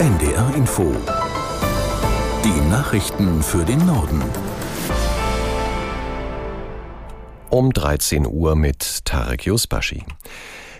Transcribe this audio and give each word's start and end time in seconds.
NDR 0.00 0.54
Info. 0.56 0.96
Die 2.42 2.70
Nachrichten 2.70 3.42
für 3.42 3.66
den 3.66 3.84
Norden. 3.84 4.22
Um 7.50 7.70
13 7.70 8.26
Uhr 8.26 8.56
mit 8.56 9.04
Tarek 9.04 9.44
Yusbashi. 9.44 10.06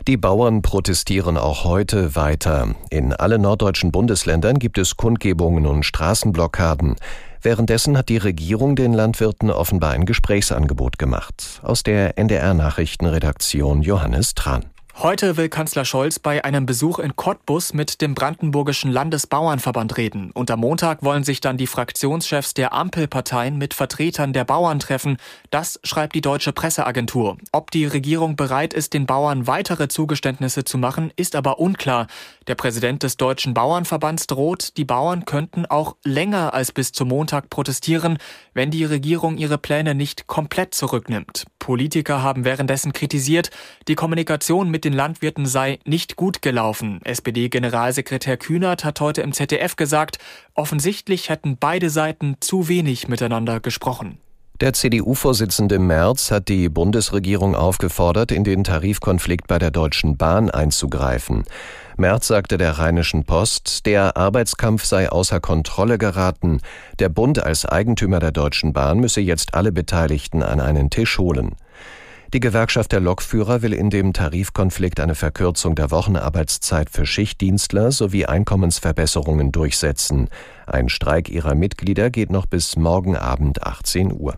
Die 0.06 0.16
Bauern 0.16 0.62
protestieren 0.62 1.36
auch 1.36 1.64
heute 1.64 2.16
weiter. 2.16 2.74
In 2.88 3.12
allen 3.12 3.42
norddeutschen 3.42 3.92
Bundesländern 3.92 4.58
gibt 4.58 4.78
es 4.78 4.96
Kundgebungen 4.96 5.66
und 5.66 5.84
Straßenblockaden. 5.84 6.96
Währenddessen 7.42 7.98
hat 7.98 8.08
die 8.08 8.16
Regierung 8.16 8.74
den 8.74 8.94
Landwirten 8.94 9.50
offenbar 9.50 9.90
ein 9.90 10.06
Gesprächsangebot 10.06 10.98
gemacht. 10.98 11.60
Aus 11.62 11.82
der 11.82 12.16
NDR 12.16 12.54
Nachrichtenredaktion 12.54 13.82
Johannes 13.82 14.34
Tran. 14.34 14.70
Heute 14.98 15.38
will 15.38 15.48
Kanzler 15.48 15.86
Scholz 15.86 16.18
bei 16.18 16.44
einem 16.44 16.66
Besuch 16.66 16.98
in 16.98 17.16
Cottbus 17.16 17.72
mit 17.72 18.02
dem 18.02 18.14
Brandenburgischen 18.14 18.90
Landesbauernverband 18.90 19.96
reden. 19.96 20.30
Und 20.32 20.50
am 20.50 20.60
Montag 20.60 21.02
wollen 21.02 21.24
sich 21.24 21.40
dann 21.40 21.56
die 21.56 21.66
Fraktionschefs 21.66 22.52
der 22.52 22.74
Ampelparteien 22.74 23.56
mit 23.56 23.72
Vertretern 23.72 24.34
der 24.34 24.44
Bauern 24.44 24.78
treffen. 24.78 25.16
Das 25.50 25.80
schreibt 25.84 26.14
die 26.14 26.20
deutsche 26.20 26.52
Presseagentur. 26.52 27.38
Ob 27.52 27.70
die 27.70 27.86
Regierung 27.86 28.36
bereit 28.36 28.74
ist, 28.74 28.92
den 28.92 29.06
Bauern 29.06 29.46
weitere 29.46 29.88
Zugeständnisse 29.88 30.64
zu 30.64 30.76
machen, 30.76 31.12
ist 31.16 31.34
aber 31.34 31.60
unklar. 31.60 32.06
Der 32.46 32.54
Präsident 32.56 33.02
des 33.02 33.16
Deutschen 33.16 33.54
Bauernverbands 33.54 34.26
droht, 34.26 34.76
die 34.76 34.84
Bauern 34.84 35.24
könnten 35.24 35.64
auch 35.64 35.96
länger 36.04 36.52
als 36.52 36.72
bis 36.72 36.92
zum 36.92 37.08
Montag 37.08 37.48
protestieren, 37.48 38.18
wenn 38.52 38.70
die 38.70 38.84
Regierung 38.84 39.38
ihre 39.38 39.56
Pläne 39.56 39.94
nicht 39.94 40.26
komplett 40.26 40.74
zurücknimmt. 40.74 41.46
Politiker 41.58 42.22
haben 42.22 42.44
währenddessen 42.44 42.92
kritisiert, 42.92 43.50
die 43.86 43.94
Kommunikation 43.94 44.70
mit 44.70 44.79
den 44.84 44.92
Landwirten 44.92 45.46
sei 45.46 45.78
nicht 45.84 46.16
gut 46.16 46.42
gelaufen. 46.42 47.00
SPD-Generalsekretär 47.04 48.36
Kühnert 48.36 48.84
hat 48.84 49.00
heute 49.00 49.22
im 49.22 49.32
ZDF 49.32 49.76
gesagt, 49.76 50.18
offensichtlich 50.54 51.28
hätten 51.28 51.56
beide 51.58 51.90
Seiten 51.90 52.36
zu 52.40 52.68
wenig 52.68 53.08
miteinander 53.08 53.60
gesprochen. 53.60 54.18
Der 54.60 54.74
CDU-Vorsitzende 54.74 55.78
Merz 55.78 56.30
hat 56.30 56.48
die 56.48 56.68
Bundesregierung 56.68 57.54
aufgefordert, 57.54 58.30
in 58.30 58.44
den 58.44 58.62
Tarifkonflikt 58.62 59.46
bei 59.46 59.58
der 59.58 59.70
Deutschen 59.70 60.18
Bahn 60.18 60.50
einzugreifen. 60.50 61.44
Merz 61.96 62.26
sagte 62.26 62.58
der 62.58 62.72
Rheinischen 62.72 63.24
Post, 63.24 63.86
der 63.86 64.18
Arbeitskampf 64.18 64.84
sei 64.84 65.10
außer 65.10 65.40
Kontrolle 65.40 65.96
geraten. 65.96 66.60
Der 66.98 67.08
Bund 67.08 67.42
als 67.42 67.64
Eigentümer 67.64 68.18
der 68.20 68.32
Deutschen 68.32 68.74
Bahn 68.74 69.00
müsse 69.00 69.22
jetzt 69.22 69.54
alle 69.54 69.72
Beteiligten 69.72 70.42
an 70.42 70.60
einen 70.60 70.90
Tisch 70.90 71.16
holen. 71.18 71.56
Die 72.32 72.38
Gewerkschaft 72.38 72.92
der 72.92 73.00
Lokführer 73.00 73.60
will 73.62 73.72
in 73.72 73.90
dem 73.90 74.12
Tarifkonflikt 74.12 75.00
eine 75.00 75.16
Verkürzung 75.16 75.74
der 75.74 75.90
Wochenarbeitszeit 75.90 76.88
für 76.88 77.04
Schichtdienstler 77.04 77.90
sowie 77.90 78.24
Einkommensverbesserungen 78.26 79.50
durchsetzen. 79.50 80.28
Ein 80.64 80.88
Streik 80.88 81.28
ihrer 81.28 81.56
Mitglieder 81.56 82.08
geht 82.08 82.30
noch 82.30 82.46
bis 82.46 82.76
morgen 82.76 83.16
Abend 83.16 83.64
18 83.64 84.12
Uhr. 84.12 84.36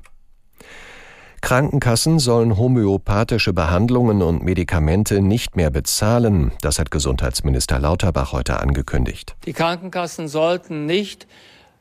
Krankenkassen 1.43 2.19
sollen 2.19 2.57
homöopathische 2.57 3.53
Behandlungen 3.53 4.23
und 4.23 4.43
Medikamente 4.43 5.21
nicht 5.21 5.57
mehr 5.57 5.71
bezahlen. 5.71 6.53
Das 6.63 6.79
hat 6.79 6.91
Gesundheitsminister 6.91 7.79
Lauterbach 7.79 8.33
heute 8.33 8.61
angekündigt. 8.61 9.37
Die 9.45 9.53
Krankenkassen 9.53 10.29
sollten 10.29 10.87
nicht 10.87 11.27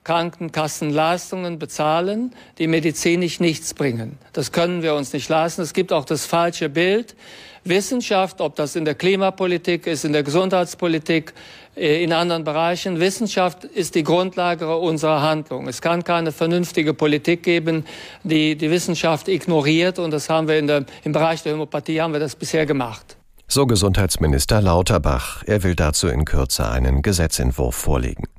Krankenkassenleistungen 0.03 1.59
bezahlen, 1.59 2.33
die 2.57 2.67
medizinisch 2.67 3.39
nichts 3.39 3.73
bringen. 3.73 4.17
Das 4.33 4.51
können 4.51 4.81
wir 4.81 4.95
uns 4.95 5.13
nicht 5.13 5.29
leisten. 5.29 5.61
Es 5.61 5.73
gibt 5.73 5.93
auch 5.93 6.05
das 6.05 6.25
falsche 6.25 6.69
Bild. 6.69 7.15
Wissenschaft, 7.63 8.41
ob 8.41 8.55
das 8.55 8.75
in 8.75 8.85
der 8.85 8.95
Klimapolitik 8.95 9.85
ist, 9.85 10.03
in 10.03 10.13
der 10.13 10.23
Gesundheitspolitik, 10.23 11.33
äh, 11.75 12.03
in 12.03 12.11
anderen 12.11 12.43
Bereichen. 12.43 12.99
Wissenschaft 12.99 13.63
ist 13.63 13.93
die 13.93 14.03
Grundlage 14.03 14.75
unserer 14.75 15.21
Handlung. 15.21 15.67
Es 15.67 15.81
kann 15.81 16.03
keine 16.03 16.31
vernünftige 16.31 16.93
Politik 16.95 17.43
geben, 17.43 17.85
die 18.23 18.55
die 18.55 18.71
Wissenschaft 18.71 19.27
ignoriert. 19.27 19.99
Und 19.99 20.11
das 20.11 20.29
haben 20.29 20.47
wir 20.47 20.57
in 20.57 20.67
der, 20.67 20.85
im 21.03 21.11
Bereich 21.11 21.43
der 21.43 21.53
Homöopathie 21.53 22.01
haben 22.01 22.13
wir 22.13 22.19
das 22.19 22.35
bisher 22.35 22.65
gemacht. 22.65 23.17
So 23.47 23.67
Gesundheitsminister 23.67 24.61
Lauterbach. 24.61 25.43
Er 25.45 25.61
will 25.63 25.75
dazu 25.75 26.07
in 26.07 26.25
Kürze 26.25 26.69
einen 26.69 27.01
Gesetzentwurf 27.01 27.75
vorlegen. 27.75 28.30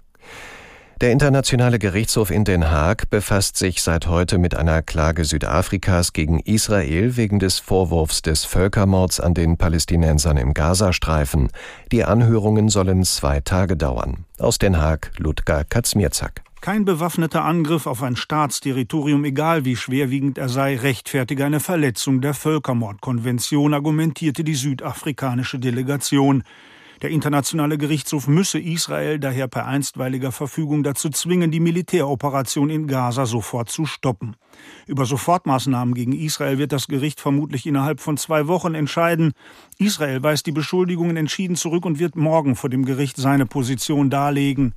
Der 1.03 1.11
Internationale 1.11 1.81
Gerichtshof 1.81 2.31
in 2.31 2.45
Den 2.45 2.71
Haag 2.71 3.11
befasst 3.11 3.57
sich 3.57 3.83
seit 3.83 4.07
heute 4.07 4.39
mit 4.39 4.55
einer 4.55 4.83
Klage 4.83 5.25
Südafrikas 5.25 6.13
gegen 6.13 6.39
Israel 6.39 7.17
wegen 7.17 7.41
des 7.41 7.59
Vorwurfs 7.59 8.23
des 8.23 8.45
Völkermords 8.45 9.19
an 9.19 9.35
den 9.35 9.57
Palästinensern 9.57 10.37
im 10.37 10.55
Gazastreifen. 10.55 11.49
Die 11.91 12.05
Anhörungen 12.05 12.69
sollen 12.69 13.03
zwei 13.03 13.41
Tage 13.41 13.77
dauern. 13.77 14.27
Aus 14.39 14.59
Den 14.59 14.81
Haag 14.81 15.11
Ludger 15.19 15.65
Katzmierzak. 15.65 16.43
Kein 16.61 16.85
bewaffneter 16.85 17.45
Angriff 17.45 17.89
auf 17.89 18.05
ein 18.05 18.15
Staatsterritorium, 18.15 19.25
egal 19.25 19.65
wie 19.65 19.75
schwerwiegend 19.75 20.39
er 20.39 20.49
sei, 20.49 20.77
rechtfertige 20.77 21.45
eine 21.45 21.59
Verletzung 21.59 22.21
der 22.21 22.35
Völkermordkonvention, 22.35 23.75
argumentierte 23.75 24.45
die 24.45 24.55
südafrikanische 24.55 25.59
Delegation. 25.59 26.45
Der 27.03 27.11
Internationale 27.11 27.79
Gerichtshof 27.79 28.29
müsse 28.29 28.61
Israel 28.61 29.19
daher 29.19 29.49
per 29.49 29.67
einstweiliger 29.67 30.31
Verfügung 30.31 30.85
dazu 30.85 31.11
zwingen, 31.11 31.51
die 31.51 31.59
Militäroperation 31.59 32.71
in 32.71 32.87
Gaza 32.87 33.27
sofort 33.27 33.71
zu 33.71 33.87
stoppen. 33.87 34.37
Über 34.87 35.05
Sofortmaßnahmen 35.05 35.95
gegen 35.95 36.13
Israel 36.13 36.59
wird 36.59 36.71
das 36.71 36.87
Gericht 36.87 37.21
vermutlich 37.21 37.67
innerhalb 37.67 37.99
von 37.99 38.17
zwei 38.17 38.47
Wochen 38.47 38.77
entscheiden. 38.77 39.33
Israel 39.79 40.23
weist 40.23 40.47
die 40.47 40.53
Beschuldigungen 40.53 41.17
entschieden 41.17 41.57
zurück 41.57 41.85
und 41.87 41.99
wird 41.99 42.15
morgen 42.15 42.55
vor 42.55 42.71
dem 42.71 42.85
Gericht 42.85 43.17
seine 43.17 43.47
Position 43.47 44.09
darlegen. 44.09 44.73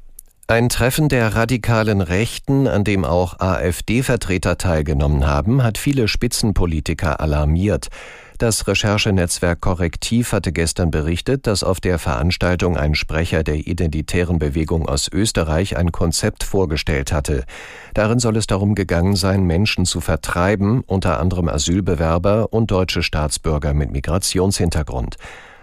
Ein 0.48 0.70
Treffen 0.70 1.10
der 1.10 1.36
radikalen 1.36 2.02
Rechten, 2.02 2.68
an 2.68 2.84
dem 2.84 3.04
auch 3.04 3.40
AfD-Vertreter 3.40 4.60
teilgenommen 4.60 5.26
haben, 5.26 5.64
hat 5.64 5.80
viele 5.80 6.08
Spitzenpolitiker 6.08 7.20
alarmiert. 7.20 7.90
Das 8.38 8.68
Recherchenetzwerk 8.68 9.62
Korrektiv 9.62 10.34
hatte 10.34 10.52
gestern 10.52 10.92
berichtet, 10.92 11.48
dass 11.48 11.64
auf 11.64 11.80
der 11.80 11.98
Veranstaltung 11.98 12.76
ein 12.76 12.94
Sprecher 12.94 13.44
der 13.44 13.68
identitären 13.68 14.40
Bewegung 14.40 14.90
aus 14.90 15.10
Österreich 15.10 15.78
ein 15.78 15.94
Konzept 15.94 16.44
vorgestellt 16.44 17.14
hatte. 17.14 17.46
Darin 17.94 18.20
soll 18.20 18.36
es 18.36 18.46
darum 18.46 18.76
gegangen 18.76 19.16
sein, 19.16 19.44
Menschen 19.44 19.86
zu 19.86 20.02
vertreiben, 20.02 20.82
unter 20.82 21.22
anderem 21.22 21.48
Asylbewerber 21.48 22.52
und 22.52 22.72
deutsche 22.72 23.04
Staatsbürger 23.04 23.74
mit 23.74 23.92
Migrationshintergrund. 23.92 25.16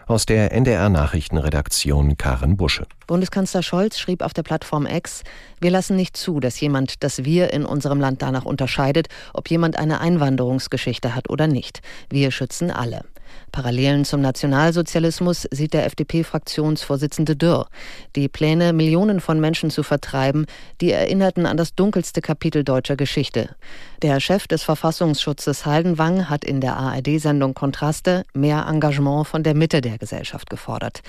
Aus 0.06 0.26
der 0.26 0.52
NDR 0.52 0.88
Nachrichtenredaktion 0.88 2.16
Karen 2.16 2.56
Busche. 2.56 2.86
Bundeskanzler 3.06 3.62
Scholz 3.62 3.98
schrieb 3.98 4.22
auf 4.22 4.32
der 4.32 4.42
Plattform 4.42 4.86
X, 4.86 5.22
wir 5.60 5.70
lassen 5.70 5.94
nicht 5.94 6.16
zu, 6.16 6.40
dass 6.40 6.60
jemand 6.60 7.04
das 7.04 7.24
Wir 7.24 7.52
in 7.52 7.64
unserem 7.64 8.00
Land 8.00 8.20
danach 8.20 8.44
unterscheidet, 8.44 9.08
ob 9.32 9.48
jemand 9.48 9.78
eine 9.78 10.00
Einwanderungsgeschichte 10.00 11.14
hat 11.14 11.30
oder 11.30 11.46
nicht. 11.46 11.82
Wir 12.10 12.32
schützen 12.32 12.70
alle. 12.72 13.04
Parallelen 13.52 14.04
zum 14.04 14.20
Nationalsozialismus 14.20 15.46
sieht 15.50 15.74
der 15.74 15.84
FDP-Fraktionsvorsitzende 15.86 17.36
Dürr. 17.36 17.68
Die 18.16 18.28
Pläne, 18.28 18.72
Millionen 18.72 19.20
von 19.20 19.40
Menschen 19.40 19.70
zu 19.70 19.82
vertreiben, 19.82 20.46
die 20.80 20.90
erinnerten 20.90 21.44
an 21.44 21.56
das 21.56 21.74
dunkelste 21.74 22.22
Kapitel 22.22 22.64
deutscher 22.64 22.96
Geschichte. 22.96 23.54
Der 24.00 24.20
Chef 24.20 24.46
des 24.46 24.62
Verfassungsschutzes 24.62 25.66
Haldenwang 25.66 26.30
hat 26.30 26.44
in 26.44 26.60
der 26.60 26.76
ARD-Sendung 26.76 27.54
Kontraste 27.54 28.24
mehr 28.32 28.66
Engagement 28.68 29.26
von 29.26 29.42
der 29.42 29.54
Mitte 29.54 29.80
der 29.80 29.98
Gesellschaft 29.98 30.48
gefordert. 30.48 31.02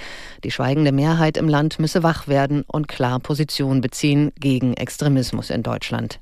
Die 0.44 0.52
schweigende 0.52 0.92
Mehrheit 0.92 1.38
im 1.38 1.48
Land 1.48 1.80
müsse 1.80 2.04
wach 2.04 2.28
werden 2.28 2.64
und 2.68 2.88
klar 2.88 3.20
Position 3.20 3.82
beziehen 3.82 4.32
gegen 4.40 4.74
Extremismus 4.74 5.50
in 5.50 5.64
Deutschland. 5.64 6.20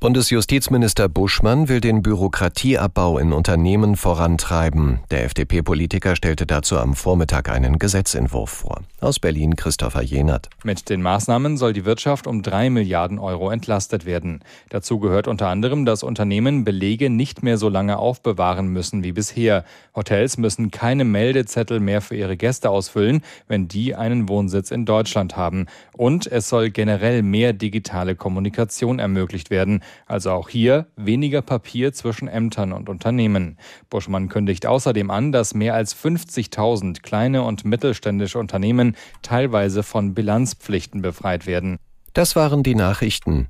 Bundesjustizminister 0.00 1.08
Buschmann 1.08 1.68
will 1.68 1.80
den 1.80 2.02
Bürokratieabbau 2.02 3.18
in 3.18 3.32
Unternehmen 3.32 3.96
vorantreiben. 3.96 5.00
Der 5.10 5.24
FDP-Politiker 5.24 6.14
stellte 6.14 6.46
dazu 6.46 6.78
am 6.78 6.94
Vormittag 6.94 7.48
einen 7.48 7.80
Gesetzentwurf 7.80 8.48
vor. 8.48 8.82
Aus 9.00 9.18
Berlin 9.18 9.56
Christopher 9.56 10.02
Jenert. 10.02 10.50
Mit 10.62 10.88
den 10.88 11.02
Maßnahmen 11.02 11.56
soll 11.56 11.72
die 11.72 11.84
Wirtschaft 11.84 12.28
um 12.28 12.44
drei 12.44 12.70
Milliarden 12.70 13.18
Euro 13.18 13.50
entlastet 13.50 14.06
werden. 14.06 14.38
Dazu 14.68 15.00
gehört 15.00 15.26
unter 15.26 15.48
anderem, 15.48 15.84
dass 15.84 16.04
Unternehmen 16.04 16.62
Belege 16.62 17.10
nicht 17.10 17.42
mehr 17.42 17.58
so 17.58 17.68
lange 17.68 17.98
aufbewahren 17.98 18.68
müssen 18.68 19.02
wie 19.02 19.10
bisher. 19.10 19.64
Hotels 19.96 20.38
müssen 20.38 20.70
keine 20.70 21.04
Meldezettel 21.04 21.80
mehr 21.80 22.02
für 22.02 22.14
ihre 22.14 22.36
Gäste 22.36 22.70
ausfüllen, 22.70 23.22
wenn 23.48 23.66
die 23.66 23.96
einen 23.96 24.28
Wohnsitz 24.28 24.70
in 24.70 24.86
Deutschland 24.86 25.36
haben. 25.36 25.66
Und 25.96 26.28
es 26.28 26.48
soll 26.48 26.70
generell 26.70 27.24
mehr 27.24 27.52
digitale 27.52 28.14
Kommunikation 28.14 29.00
ermöglicht 29.00 29.50
werden. 29.50 29.82
Also 30.06 30.30
auch 30.32 30.48
hier 30.48 30.86
weniger 30.96 31.42
Papier 31.42 31.92
zwischen 31.92 32.28
Ämtern 32.28 32.72
und 32.72 32.88
Unternehmen. 32.88 33.58
Buschmann 33.90 34.28
kündigt 34.28 34.66
außerdem 34.66 35.10
an, 35.10 35.32
dass 35.32 35.54
mehr 35.54 35.74
als 35.74 35.96
50.000 35.96 37.02
kleine 37.02 37.42
und 37.42 37.64
mittelständische 37.64 38.38
Unternehmen 38.38 38.96
teilweise 39.22 39.82
von 39.82 40.14
Bilanzpflichten 40.14 41.02
befreit 41.02 41.46
werden. 41.46 41.78
Das 42.12 42.36
waren 42.36 42.62
die 42.62 42.74
Nachrichten. 42.74 43.48